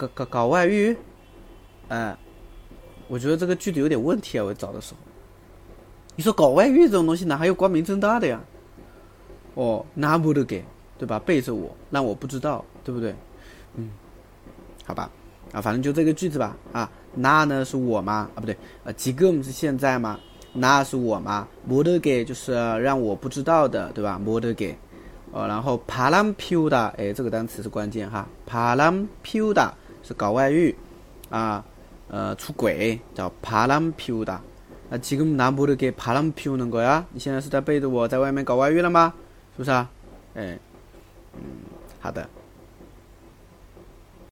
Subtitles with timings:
[0.00, 0.96] 搞搞搞外遇，
[1.88, 2.16] 哎，
[3.08, 4.44] 我觉得这个句子有点问题啊！
[4.44, 5.00] 我找的时候，
[6.16, 8.40] 你说搞外遇这种东西哪还有光明正大的呀？
[9.54, 10.64] 哦，那不得给，
[10.96, 11.18] 对吧？
[11.18, 13.14] 背着我，让我不知道，对不对？
[13.74, 13.90] 嗯，
[14.86, 15.10] 好吧，
[15.52, 16.56] 啊，反正就这个句子吧。
[16.72, 18.30] 啊，那呢是我吗？
[18.34, 20.18] 啊，不对，啊，几个是现在吗？
[20.54, 21.46] 那是我吗？
[21.68, 24.18] 不得给就是让我不知道的，对吧？
[24.24, 24.74] 不得给，
[25.32, 29.74] 哦，然后帕兰皮乌达，哎，这个单词是关键哈，帕兰皮乌达。
[30.03, 30.75] 是搞外遇，
[31.29, 31.63] 啊，
[32.07, 34.41] 呃，出轨叫帕兰皮乌达。
[34.87, 37.03] 那지금나모르게바람피우는거 야？
[37.11, 39.11] 你现在是在背着我在外面搞外遇了吗？
[39.53, 39.89] 是不是啊？
[40.35, 40.59] 哎，
[41.33, 41.41] 嗯，
[41.99, 42.29] 好的。